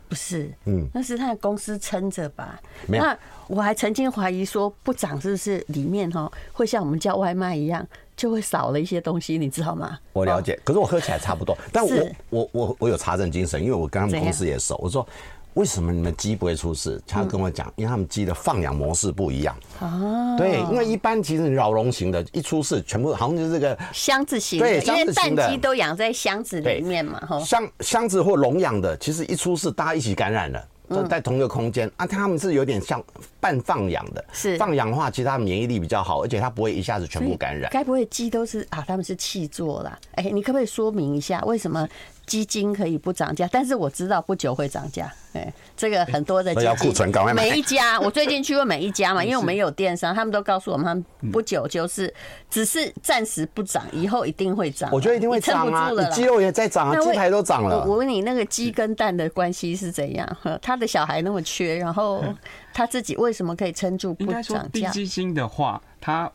[0.08, 2.60] 不是，嗯，那是他的公司撑着吧？
[2.88, 3.16] 那
[3.46, 7.86] 我还曾经怀疑说，不涨是不是里面哈会像我们叫外卖一样？
[8.20, 9.98] 就会少了一些东西，你知道吗？
[10.12, 11.56] 我了解，可是我喝起来差不多。
[11.72, 14.76] 但我我我我有查证精神，因为我跟他们公司也熟。
[14.82, 15.06] 我说
[15.54, 17.00] 为什么你们鸡不会出事？
[17.06, 19.56] 他跟我讲，因为他们鸡的放养模式不一样。
[19.80, 27.40] 哦，对，因为一般其实扰笼型的，一出事全部好像就是这个箱子型的，对，因为蛋鸡都养在箱子里面嘛，哈。
[27.40, 30.62] 箱箱子或笼养的，其实一出事大家一起感染了。
[30.90, 33.02] 就在同一个空间啊，他们是有点像
[33.40, 37.70] 半放养的，是放养的话，其实它免疫力比较好，而且它不会一下子全部感染。
[37.72, 38.84] 该不会鸡都是啊？
[38.86, 39.98] 他们是气做啦？
[40.16, 41.88] 哎，你可不可以说明一下为什么？
[42.26, 45.12] 鸡精可以不涨价，但是我知道不久会涨价。
[45.32, 46.60] 哎，这个很多的鸡
[46.92, 52.12] 精，每一家 我最近去过每一家嘛， 因为我们有电商，他们都告诉我们，他们不久就是
[52.50, 54.90] 只是暂时不涨，以后一定会涨。
[54.92, 55.90] 我觉得一定会涨啊！
[56.10, 57.84] 鸡肉也在涨啊，鸡排都涨了。
[57.86, 60.36] 我问你，那个鸡跟蛋的关系是怎样？
[60.60, 62.24] 他的小孩那么缺，然后
[62.72, 64.68] 他自己为什么可以撑住不涨价？
[64.72, 66.30] 低基金的话，它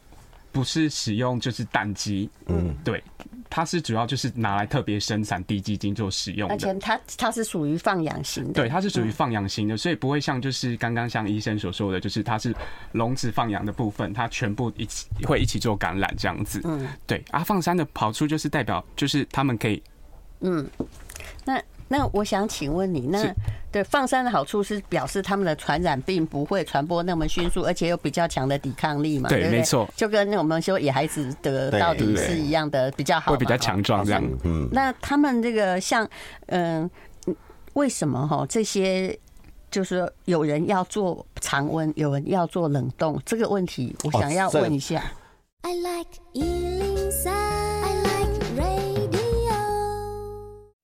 [0.53, 3.03] 不是使用就是蛋鸡，嗯，对。
[3.49, 12.53] 它是主要就是拿来特别生产低基金做使用的，而且它它是属于放养型的，对，它是属于放养型的，所以不会像就是刚刚像医生所说的，就是它是
[12.93, 17.23] 笼子放养的部分，它全部一起会一起做感染这样子，嗯，对。
[17.31, 19.81] 啊，放山的好处就是代表就是他们可以，
[20.41, 20.67] 嗯，
[21.45, 21.61] 那。
[21.87, 23.33] 那我想请问你，那
[23.71, 29.29] 对放山的好处是表示他们的传染病不会传播那么迅速，而且有比较强的抵抗力嘛？
[29.29, 34.23] 对，没错，就跟我们说野孩子的到底是一样的，比较好，会比较强壮这样。
[34.43, 36.07] 嗯，那他们这个像，
[36.47, 36.89] 嗯，
[37.73, 39.17] 为什么哈这些
[39.69, 45.03] 就是有人要做常温，有人要做冷冻这个问题，我想要问一下。
[45.61, 46.19] I like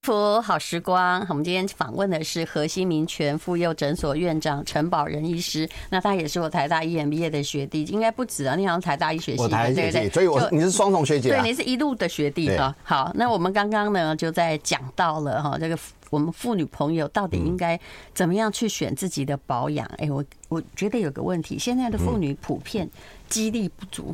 [0.04, 5.68] 福好时光，我们今天访问的是何新民权妇幼诊所院长陈宝仁医师。
[5.90, 8.56] 那他也是我台大医研毕业的学弟，应该不止啊。
[8.56, 10.10] 你好像台大医学系的，对不对？
[10.10, 12.74] 所以我你是双重学姐，对，你是一路的学弟啊。
[12.82, 15.78] 好，那我们刚刚呢就在讲到了哈，这个
[16.10, 17.78] 我们妇女朋友到底应该
[18.12, 19.88] 怎么样去选自己的保养？
[19.98, 22.90] 哎，我我觉得有个问题，现在的妇女普遍
[23.28, 24.12] 肌力不足。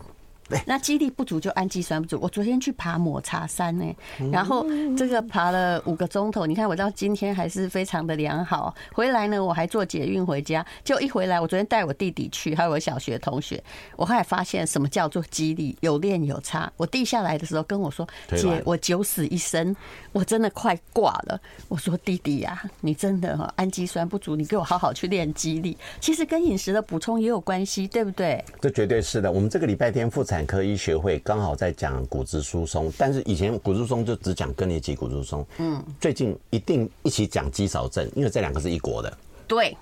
[0.67, 2.19] 那肌力不足就氨基酸不足。
[2.21, 3.85] 我昨天去爬抹茶山呢，
[4.33, 8.75] 然后这个爬了五个钟头，你看我到今天还是非常的良好。
[8.93, 13.63] 回来呢，我还坐捷运回家，就一回来，我昨天带我弟弟去，还有我小学同学，
[13.97, 16.73] 我后来发现什么叫做肌力，有练有差。
[16.77, 19.75] 我弟下来的时候跟我说：“姐，我九死一生，
[20.13, 25.77] 我真的快挂了。”我说：“弟弟呀，你真的哈氨基酸不足，你给我好好去练肌力。
[26.01, 29.31] 其实跟饮食的补充也有关系，对不对？”这绝对是的。
[29.31, 30.38] 我们这个礼拜天复产。
[30.38, 35.46] 产科医学会刚好在讲骨质疏松，但是以前骨质疏松就只讲更年期骨质疏松。
[35.59, 39.18] 嗯，最近一定一起讲肌少症，因为这两个是一国的。
[39.48, 39.77] 对，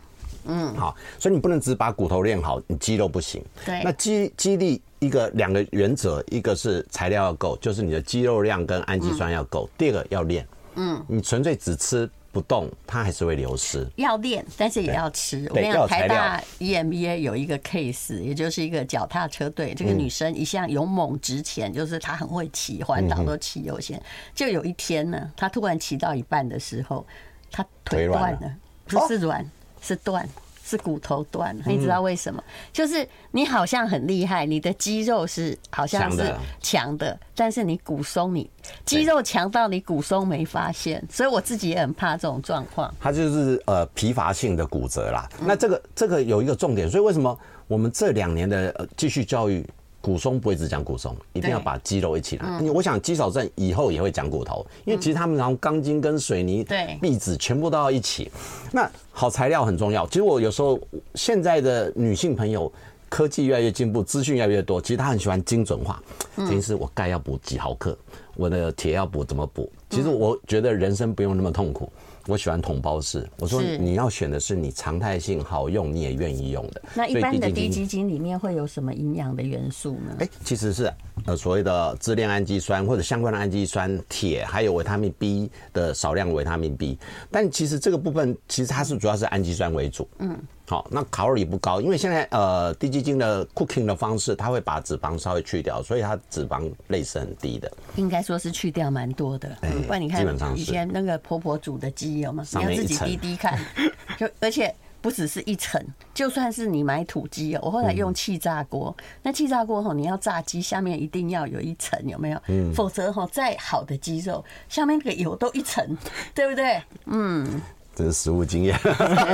[0.47, 3.45] 嗯，好，所以你不能只把骨头练好，你肌肉不行。
[3.67, 9.69] 对，那肌肌力一个两个原则，一个是材料要够，就是你的肌肉量跟氨基酸要够。
[9.77, 12.09] 第二个要练，嗯，你纯粹只吃。
[12.37, 13.89] 不动，它还是会流失。
[13.97, 15.47] 要练，但是也要吃。
[15.49, 23.99] 我跟你讲，台大 EMBA 有一个 case，也就是一个脚踏车队，这个女生一向勇猛直前，就是她很会骑，环岛都骑优先。
[24.35, 27.07] 就有一天呢，她突然骑到一半的时候，
[27.51, 30.29] 她腿断了，不是软，是断。
[30.67, 32.43] 是骨头断了，你知道为什么？
[32.73, 38.51] 就是你好像很厉害，你的肌肉是好像是强的，但是你骨松，你
[38.85, 42.93] 肌肉强到你骨松没发现，所以我自己也很怕这种状况。
[42.99, 45.29] 它就是呃疲乏性的骨折啦。
[45.41, 49.65] 那这个这个有一个重点，所以为什么我们这两年的呃继续教育？
[50.07, 52.61] 骨松不会只讲骨松，一定要把肌肉一起来。
[52.73, 56.65] 我想肌少症以后也会讲骨头，因为其实他们然后钢筋跟水泥、
[57.03, 58.31] 壁纸全部都要一起。
[58.71, 60.07] 那好材料很重要。
[60.07, 60.79] 其实我有时候
[61.17, 62.73] 现在的女性朋友，
[63.09, 66.01] 科技越来越进步，资讯越来越多，其实她很喜欢精准化。
[66.37, 67.99] 平时我钙要补几毫克，
[68.37, 69.69] 我的铁要补怎么补？
[69.91, 71.91] 其实我觉得人生不用那么痛苦。
[72.27, 73.29] 我喜欢桶包式。
[73.39, 76.83] 我说你要选的是你常态性好用，你也愿意用的。
[76.95, 80.17] 那一般的低基金里面会有什么营养的元素呢？
[80.21, 80.93] 哎，其实是
[81.25, 86.99] 呃所谓的支链氨基酸或者相关的氨基酸、铁，还有维他命 B 的少量维他命 B。
[87.31, 90.09] 但其实这个部分其实它是主要是氨基酸为主。
[90.19, 90.37] 嗯。
[90.69, 97.71] 好，那卡路里不高，因为现在呃低基精的 cooking 的方式，它会把脂肪稍微去掉，所以它脂肪类是很低的。
[97.95, 99.57] 应该说是去掉蛮多的。
[99.63, 100.27] 嗯，不然你看
[100.57, 102.45] 以前那个婆婆煮的鸡有吗？
[102.57, 103.57] 你要自己滴滴看，
[104.19, 105.81] 就而且不只是一层，
[106.13, 112.43] 就算是你买土鸡哦，我后来用气炸锅，那气炸锅吼，你要炸鸡下面一定要有一层，有没有？
[112.49, 115.97] 嗯，否则吼再好的鸡肉下面那个油都一层，
[116.35, 116.83] 对不对？
[117.05, 117.63] 嗯。
[117.97, 118.77] 这是实务经验。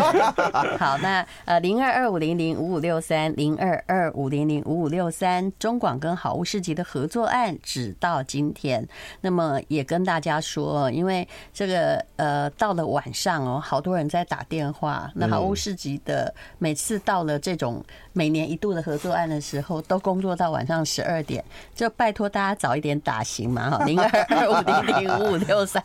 [0.79, 8.87] 好，那呃，零二二五零零五五六三，零二二五零零五五六三，中广跟好物市集的合作案，直到今天。
[9.21, 15.11] 那么也跟大家说，因为这个呃，到了晚上哦，好多人在打电话。
[15.17, 21.45] 那好物市集的每次到了这种每年一度的合作案的时候，都工作到晚上十二点，
[21.75, 25.83] 就拜托大家早一点打行嘛哈，零二二五零零五五六三。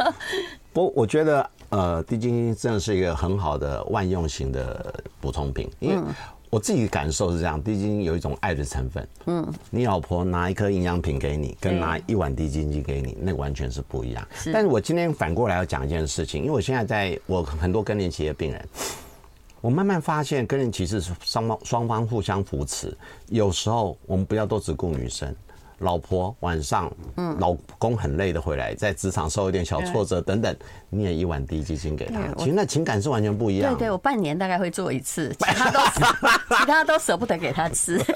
[0.74, 1.48] 不，我觉得。
[1.72, 6.02] 呃，滴鸡精真的是一个很好的万用型的补充品，因为
[6.50, 9.08] 我自己感受是这样，滴鸡精有一种爱的成分。
[9.24, 14.22] 嗯，你老婆拿一颗营养品给你，跟拿一碗滴鸡精给你，那完全是不一样。
[14.52, 18.68] 但是我今天反过来要讲一件事情，因为我现在在我很多更年期的病人，
[19.62, 22.94] 我慢慢发现更年期是双方双方互相扶持，
[23.28, 25.34] 有时候我们不要都只顾女生。
[25.82, 30.56] 老婆晚上，嗯，老公很累的回来，在职场受一点小挫折等等，
[30.88, 33.74] 你也一碗低基金给他，其实那情感是完全不一样。
[33.74, 35.80] 对对，我半年大概会做一次，其他都
[36.56, 38.00] 其他都舍不得给他吃。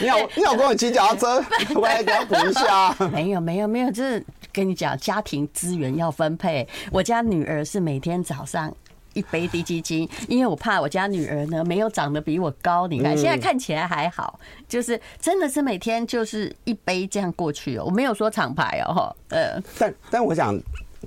[0.00, 1.44] 你好，你好，跟我骑脚踏车，
[1.74, 2.94] 我来给他补一下。
[3.10, 6.66] 没有没有没有，就是跟你讲，家庭资源要分配。
[6.90, 8.72] 我家女儿是每天早上。
[9.14, 17.84] 一杯滴鸡精，因为我怕我家女儿呢没有长得比我高，你看现在看起来还好，就是真的是每天就是一杯这样过去哦。
[17.84, 20.58] 我没有说厂牌哦，哈，呃，但但我想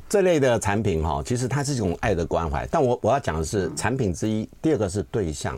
[0.08, 2.68] 这类的产品哈，其实它是一种爱的关怀。
[2.72, 5.58] 但我我要讲的是产品之一，第二个是对象，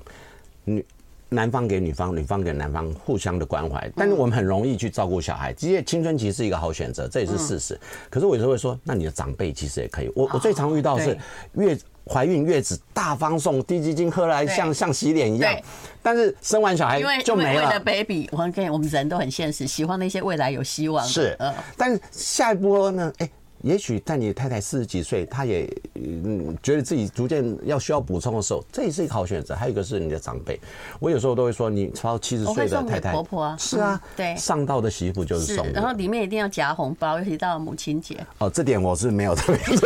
[0.64, 0.86] 女
[1.30, 3.92] 男方给女方，女方给男方，互相的关怀。
[3.96, 7.78] 但是我们很容易去照顾小孩，其实青春期是一个好选择，这也是事实。
[8.10, 10.10] 可是我有时候会说，那你的长辈其实也可以。
[10.16, 11.18] 我我最常遇到的是
[11.56, 11.78] 越。
[12.08, 15.54] 怀孕月子大方送低基金喝来像像洗脸一样，
[16.02, 17.68] 但是生完小孩就没了。
[17.68, 21.10] 为了 baby，我跟你我们人都很现实，喜欢那些未来有希望的。
[21.10, 23.14] 是，嗯，但是下一波呢？
[23.18, 23.30] 哎。
[23.62, 29.56] 也许在你太太四十几岁，她也嗯觉得自己逐渐要需要补充的时候，这也是一个好选择。
[29.56, 30.60] 还有一个是你的长辈，
[31.00, 38.18] 我有时候都会说，你超七十岁的太太，婆婆啊，是啊，对，上到的媳妇就是送，然后里面一定要夹红包，尤其到母亲节。
[38.38, 39.78] 哦，这点我是没有特别。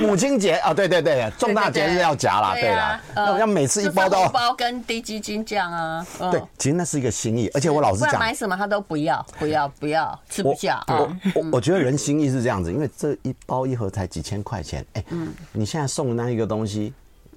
[0.00, 6.06] 母亲节啊，对对对，重大节日要夹啦， 对啦，那我要每次一包都包跟滴鸡精酱啊。
[6.30, 10.82] 对，其实那是一个心意，而且我老实讲，买什么他都不要，不要，不要，吃不下。
[10.88, 12.32] 我我我觉得人心意。
[12.32, 16.90] 是这样子，因为这一包一盒才几千块钱，哎，嗯，你现在送的那一个东西，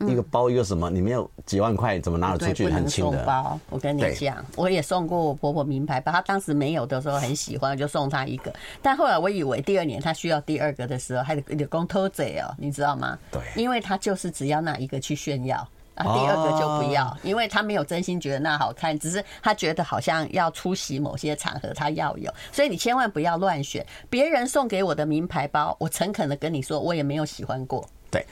[0.07, 2.69] 一个包一个什么，你没有几万块，怎么拿得出去？
[2.69, 3.59] 很轻的包。
[3.69, 8.53] 我跟你讲，我也送过我婆婆名牌包，她当时没有的时候很喜欢，就送她一个。
[8.81, 13.17] 但后来我以为第二年她需要第二个的时候，还得得公偷贼哦，你知道吗？
[13.31, 15.67] 对，因为她就是只要那一个去炫耀。
[15.95, 23.85] 啊，第二个就不要，因为他没有真心觉得那好看，只是他觉得好像要出席某些场合，他要有，所以你千万不要乱选。
[24.09, 27.87] 别人送给我的名牌包，我诚恳的跟你说，我也没有喜欢过。
[28.11, 28.25] 对，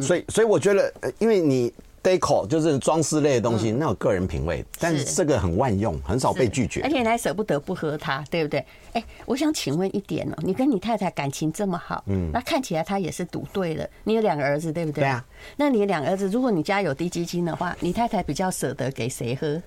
[0.00, 1.72] 所以所以我觉得，因为你
[2.02, 8.64] decor 就是装饰类的东西，那有个人品味，但是这个很万用，很少被拒绝，而且你还舍不得不喝它，对不对？
[8.92, 13.88] 哎，我想请问一点哦，你跟你太太感情这么好，嗯，那看起来她也是赌对了。
[14.04, 15.02] 你有两个儿子，对不对？
[15.02, 15.24] 对啊。
[15.56, 19.62] 那你两个儿子，如果你家有低基金的话，你太太比较舍得给谁喝？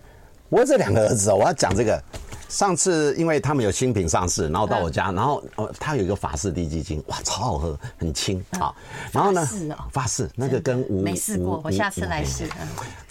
[0.49, 2.01] 我这两个儿子哦，我要讲这个。
[2.47, 8.73] 上次因为他们有新品上市，然后到我家，然后呃，他有一个法式滴鸡精，哇，超好喝，很轻啊。
[9.11, 9.45] 然后呢，
[9.91, 12.47] 法式那个跟无没试过，我下次来试。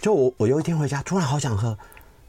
[0.01, 1.77] 就我我有一天回家，突然好想喝，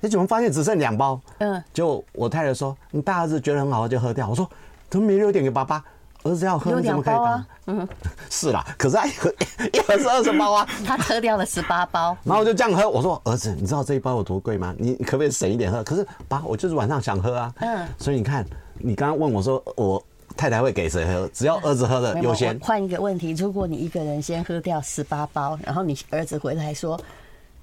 [0.01, 1.21] 你怎么发现只剩两包？
[1.37, 4.27] 嗯，就我太太说，你大儿子觉得很好喝就喝掉。
[4.27, 4.49] 我说
[4.89, 5.81] 怎么没留点给爸爸？
[6.25, 7.45] 儿子要喝，你怎么可以当？
[7.67, 7.87] 嗯，
[8.29, 9.33] 是啦，可是他一盒
[9.71, 12.89] 一盒是二十包啊，他喝掉了十八包，然后我就这样喝。
[12.89, 14.75] 我说儿子，你知道这一包有多贵吗？
[14.77, 15.83] 你可不可以省一点喝？
[15.83, 17.53] 可是爸，我就是晚上想喝啊。
[17.59, 20.03] 嗯，所以你看，你刚刚问我说我
[20.35, 21.27] 太太会给谁喝？
[21.33, 22.59] 只要儿子喝的优先。
[22.59, 26.99] 换一个问题，如果你一个人先喝掉十八包，然后你儿子回来说，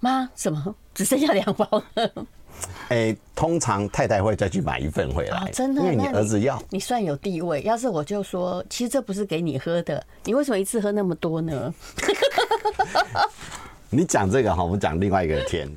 [0.01, 2.27] 妈，怎么只剩下两包呢？
[2.89, 7.63] 哎、欸，通常太太会再去买一份回来，哦、真的，因为你儿子要你，你算有地位。
[7.63, 11.75] 要是我就说，其实这不是给你喝的，你为什么一次喝那么多呢？
[13.91, 15.71] 你讲这个哈，我们讲另外一个天。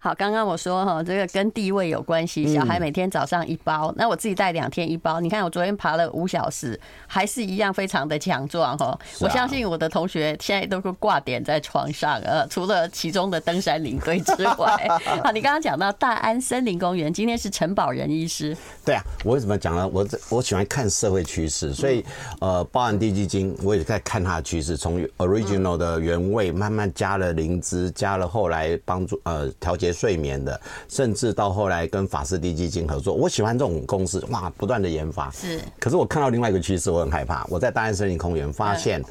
[0.00, 2.54] 好，刚刚我说哈，这个跟地位有关系。
[2.54, 5.18] 小孩每天早上一包，那我自己带两天一包。
[5.18, 8.96] 你看我昨天爬了五小时，还是一样非常的强壮哈。
[9.18, 14.88] 我相信我的同学现在都是挂点在床上，呃，除了其中的登山领队之外。
[15.24, 18.56] 好，你刚刚讲到大安森林公园，今天是陈宝仁医师。
[18.84, 19.88] 对啊，我为什么讲呢？
[19.88, 22.04] 我我喜欢看社会趋势，所以
[22.40, 29.87] 呃，包含地基金，我也在看它的趋势，从 original 的原味慢慢加了灵芝，加了后来帮助呃调节。
[29.92, 35.30] 睡眠的，甚至到后来跟法式滴鸡精合作，我喜欢这种公司，哇，不断的研发。
[35.30, 37.44] 是，可是我看到另外一个趋势，我很害怕。
[37.48, 39.02] 我在大安森林公园发现，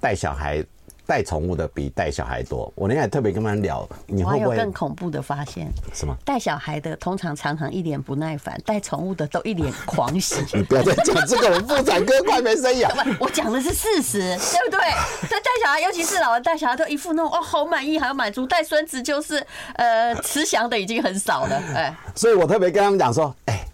[0.00, 0.64] 带小孩。
[1.06, 5.68] 带宠物的比带小孩多，我那天也特别跟他们聊，你会不会有更恐怖的发现？
[5.92, 6.14] 什么？
[6.24, 10.36] 带小孩的通常常常一脸不耐烦，带宠物的都一脸狂喜。
[10.54, 12.94] 你不要再讲这个，我妇产科快没生意啊！
[13.18, 14.78] 我讲的是事实，对不对？
[15.62, 18.46] 小孩，尤其是老人带小孩，都一副那种哦，好满意，还要满足。
[18.46, 19.44] 带孙子就是
[19.74, 21.94] 呃，慈祥的已经很少了， 哎。
[22.14, 23.66] 所以我特别跟他们讲说，哎。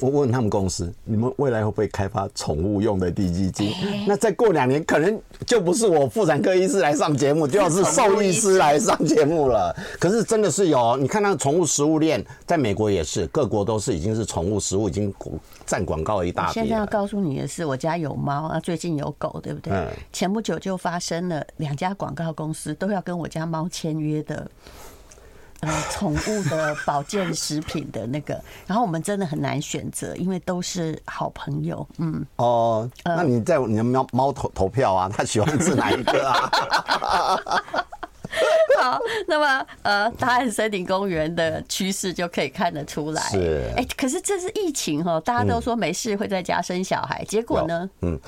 [0.00, 3.72] 我问他们公司，你们未来会不会开发宠物用的滴鸡精？
[4.04, 9.72] 那再过两年，可能就不是我妇产科医师来上节目，就要是兽医师来上节目了。
[10.00, 15.14] 可是真的是有，你看那个宠物食物链，在美国也是，各国都是已经是宠物食物已经
[15.66, 16.50] 占广告一大。
[16.52, 19.72] 现在要告诉你的是，我家有猫啊，最近有狗，对不对？
[19.72, 19.88] 嗯。
[20.12, 24.48] 前不久就发生了两家广告公司都要跟我家猫签约的。
[25.60, 31.88] 呃，宠物的保健食品的那个，然后我们真的很难选择，因为都是好朋友。
[31.96, 35.08] 嗯，哦，那你在你的猫猫投投票啊？
[35.08, 36.50] 他喜欢吃哪一个啊？
[38.80, 43.22] 好，那么呃，大安森林公园的趋势就可以看得出来。
[43.22, 47.88] 是，哎、欸，可是这是疫情哈，大家都说没事会在家生小孩，结果呢？
[48.02, 48.18] 嗯，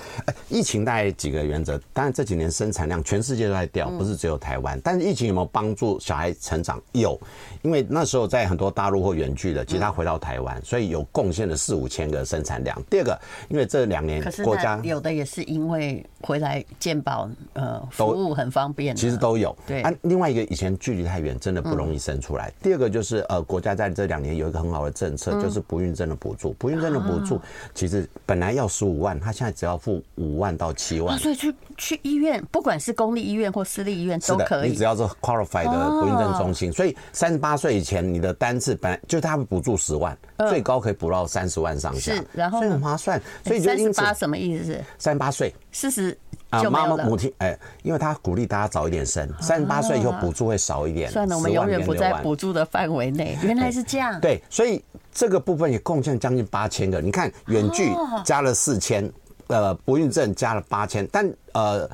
[0.49, 4.81] 疫情大概几个原则，当然这几年生产量全世界都在掉，不是只有台湾。
[4.83, 6.81] 但是疫情有没有帮助小孩成长？
[6.93, 7.21] 有，
[7.63, 12.81] 因为那时候在很多大陆或远距的，其实他回到台湾，所以有贡献了四五千个生产量。
[12.89, 19.55] 第二个，因为这两年国家有的也是因为回来健保呃服务很方便，其实都有。
[19.67, 20.49] 对，啊，另外一个。
[20.49, 22.51] 以前距离太远，真的不容易生出来。
[22.63, 26.55] 第二个就是呃，国家在这两年有一个很好的政策，就是不孕症的补助。
[26.55, 27.39] 不孕症的补助
[27.75, 31.19] 其实本来要十五万，他现在只要付五万到七万。
[31.19, 34.71] 所以去去医院，不管是公立医院或私立医院都可以。
[34.71, 40.17] 你只要是 qualified 的不孕症中心，所以三十八岁以前你的单次本来就他会补助十万，
[40.49, 42.15] 最高可以补到三十万上下。
[42.15, 43.21] 是，然后很划算。
[43.45, 44.85] 所以三十八什么意思是？
[44.99, 46.17] 三十八岁，四十。
[46.51, 51.11] 啊，妈妈母亲，哎，因为他鼓励大家早一点生，三十八岁以后补助会少一点。
[51.11, 53.39] 算了，我们永远不在补助的范围内。
[53.43, 54.19] 原来是这样。
[54.21, 54.83] 对，所以
[55.13, 57.01] 这个部分也贡献将近八千个。
[57.01, 57.93] 你看，远距
[58.25, 59.11] 加了四千，
[59.49, 61.89] 呃，不孕症加了八千，但呃，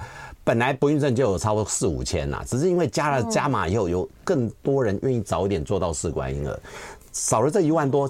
[0.44, 6.56] 本来不孕症就有超过四五千呐，只是因为加了加码以后，有更多人愿意早一点做到试管婴儿，
[7.12, 8.08] 少了这一万多。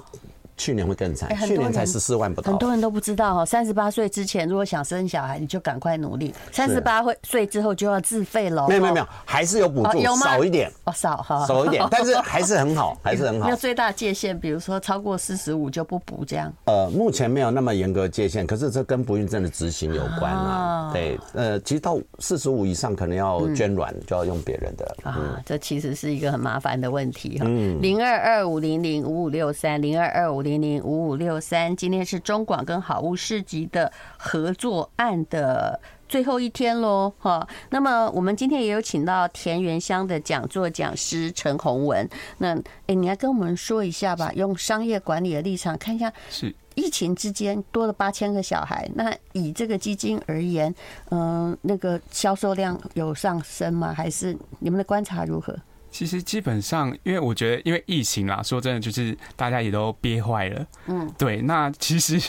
[0.57, 2.51] 去年会更惨，去年才十四万不到。
[2.51, 6.33] 很多人都不知道哦，三十八岁之前如果想生小孩，你就赶快努力。
[6.51, 8.65] 三十八岁之后就要自费了。
[8.69, 13.49] 没有没有没有，还是有补助，少一点哦，少哈，少一点， 但是还是很好，还是很好。
[13.49, 16.53] 那最大界限，比如说超过四十五就不补这样。
[16.67, 20.89] 呃，目前没有那么严格界限，可是这跟不孕症的执行有关啊。
[20.93, 25.41] 对，呃，其实到四十五以上可能要捐卵，就要用别人的啊。
[25.45, 27.45] 这其实是一个很麻烦的问题哈。
[27.81, 30.44] 零二二五零零五五六三零二二五。
[30.45, 31.75] 零零五五六三。
[31.75, 35.77] 今天是中广跟好物市集的合作案的
[36.07, 37.45] 最后一天喽，哈。
[37.71, 42.07] 那么我们今天也有请到田园乡的讲座讲师陈宏文。
[42.37, 42.55] 那
[42.85, 46.13] 哎，你来跟我们说一下吧，用商业管理的立场看一下。
[46.29, 46.55] 是。
[46.75, 50.75] 疫情之间多了八千个小孩，那以这个基金而言，
[51.09, 53.93] 嗯，那个销售量有上升吗？
[53.93, 55.57] 还是你们的观察如何？
[55.95, 60.67] 其实基本上，因为我觉得，因为疫情啦，说真的，就是大家也都憋坏了。
[60.87, 61.41] 嗯，对。
[61.43, 62.21] 那其实。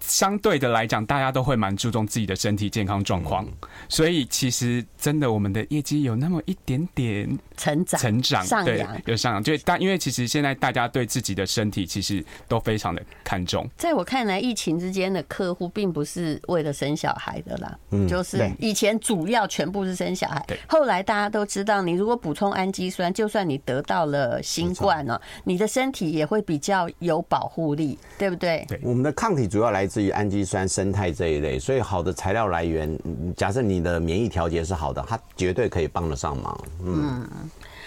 [0.00, 3.46] 相对的来讲，大家都会蛮注重自己的身体健康状况，
[3.88, 9.42] 所以其实真的我们的业绩有那么一点点成长，成长上对，有上扬。
[9.42, 13.68] 就但因为其实现在大家对自己的身体其实都非常的看重。
[13.76, 28.64] 在我看来，疫情之间的客户并不是为了生小孩的啦，嗯，就是以前主要全部是生小孩，后来大家都知道，你如果补充氨基酸，就算你得到了新冠呢，你的身体也会比较有保护力，对不对？
[28.66, 29.89] 对，我们的抗体主要来。
[29.90, 32.96] 至于氨基酸生态这一类，所以好的材料来源，
[33.36, 36.64] 假设你的免疫调节是好的，它绝对可以帮得上忙。
[36.84, 37.28] 嗯，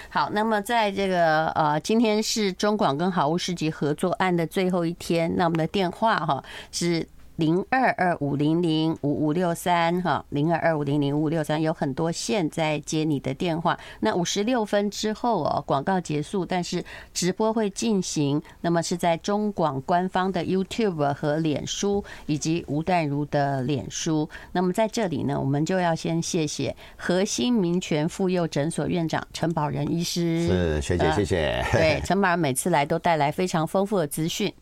[0.09, 7.07] 好，那么在这个呃，今天是中广跟好物市集合作案的最后一天，那我们的电话哈是。
[7.37, 13.77] 零二二五零零五五六三哈，零二二五零零五五六三有很多线在接你的电话。
[14.01, 18.39] 那五十六分之后哦，广告结束，但是直播会进行。
[18.61, 24.29] 那么是在中广官方的 YouTube 和脸书，以及吴淡如的脸书。
[24.51, 30.45] 那么在这里呢，我们就要先谢谢核心民权妇幼诊所院长陈宝仁医师。
[30.47, 31.65] 是学姐，谢谢。
[31.71, 34.53] 对，陈宝仁每次来都带来非常丰富的资讯。